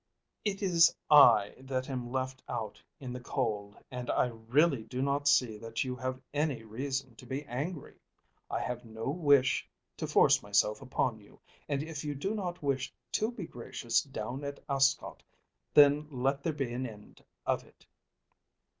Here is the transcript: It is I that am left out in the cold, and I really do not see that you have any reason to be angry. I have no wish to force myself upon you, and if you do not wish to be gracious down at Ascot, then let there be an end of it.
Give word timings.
It 0.43 0.63
is 0.63 0.95
I 1.11 1.53
that 1.59 1.87
am 1.87 2.09
left 2.11 2.41
out 2.49 2.81
in 2.99 3.13
the 3.13 3.19
cold, 3.19 3.77
and 3.91 4.09
I 4.09 4.29
really 4.29 4.81
do 4.83 4.99
not 4.99 5.27
see 5.27 5.59
that 5.59 5.83
you 5.83 5.95
have 5.97 6.19
any 6.33 6.63
reason 6.63 7.15
to 7.17 7.27
be 7.27 7.43
angry. 7.45 7.97
I 8.49 8.61
have 8.61 8.83
no 8.83 9.11
wish 9.11 9.67
to 9.97 10.07
force 10.07 10.41
myself 10.41 10.81
upon 10.81 11.19
you, 11.19 11.39
and 11.69 11.83
if 11.83 12.03
you 12.03 12.15
do 12.15 12.33
not 12.33 12.63
wish 12.63 12.91
to 13.11 13.31
be 13.31 13.45
gracious 13.45 14.01
down 14.01 14.43
at 14.43 14.59
Ascot, 14.67 15.21
then 15.71 16.07
let 16.09 16.41
there 16.41 16.51
be 16.53 16.73
an 16.73 16.87
end 16.87 17.23
of 17.45 17.63
it. 17.63 17.85